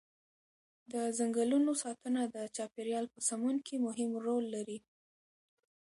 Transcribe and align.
د 0.91 0.93
ځنګلونو 1.17 1.71
ساتنه 1.83 2.21
د 2.35 2.37
چاپیریال 2.55 3.05
په 3.13 3.19
سمون 3.27 3.55
کې 3.67 3.75
مهم 3.85 4.11
رول 4.25 4.45
لري. 4.55 4.79